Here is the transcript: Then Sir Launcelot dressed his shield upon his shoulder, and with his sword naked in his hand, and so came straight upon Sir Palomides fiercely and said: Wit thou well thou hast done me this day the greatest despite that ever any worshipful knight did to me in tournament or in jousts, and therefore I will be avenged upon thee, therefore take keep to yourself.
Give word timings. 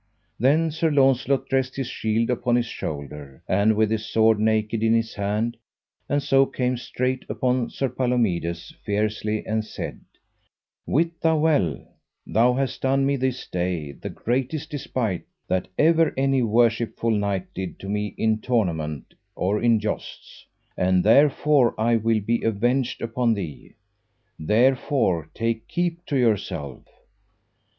Then 0.39 0.71
Sir 0.71 0.89
Launcelot 0.89 1.47
dressed 1.47 1.75
his 1.75 1.85
shield 1.85 2.31
upon 2.31 2.55
his 2.55 2.65
shoulder, 2.65 3.43
and 3.47 3.75
with 3.75 3.91
his 3.91 4.03
sword 4.07 4.39
naked 4.39 4.81
in 4.81 4.95
his 4.95 5.13
hand, 5.13 5.57
and 6.09 6.23
so 6.23 6.47
came 6.47 6.75
straight 6.75 7.23
upon 7.29 7.69
Sir 7.69 7.87
Palomides 7.87 8.73
fiercely 8.83 9.45
and 9.45 9.63
said: 9.63 10.01
Wit 10.87 11.21
thou 11.21 11.37
well 11.37 11.87
thou 12.25 12.55
hast 12.55 12.81
done 12.81 13.05
me 13.05 13.15
this 13.15 13.45
day 13.45 13.91
the 13.91 14.09
greatest 14.09 14.71
despite 14.71 15.23
that 15.47 15.67
ever 15.77 16.15
any 16.17 16.41
worshipful 16.41 17.11
knight 17.11 17.53
did 17.53 17.77
to 17.81 17.87
me 17.87 18.15
in 18.17 18.39
tournament 18.41 19.13
or 19.35 19.61
in 19.61 19.79
jousts, 19.79 20.47
and 20.75 21.03
therefore 21.03 21.79
I 21.79 21.95
will 21.97 22.21
be 22.21 22.41
avenged 22.41 23.03
upon 23.03 23.35
thee, 23.35 23.75
therefore 24.39 25.29
take 25.35 25.67
keep 25.67 26.03
to 26.07 26.17
yourself. 26.17 26.87